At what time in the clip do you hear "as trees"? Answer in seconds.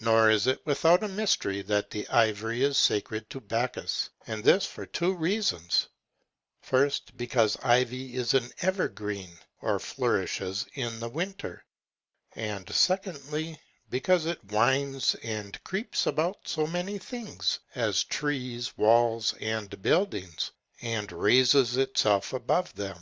17.74-18.76